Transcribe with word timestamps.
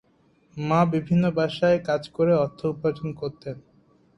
মা 0.57 0.79
বিভিন্ন 0.93 1.23
বাসায় 1.37 1.79
কাজ 1.85 2.03
করে 2.09 2.33
অর্থ 2.35 2.59
উপার্জন 2.65 3.09
করতেন। 3.13 3.55